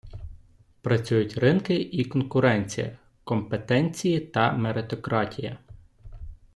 [0.81, 5.57] Працюють ринки і конкуренція, компетенції та меритократія.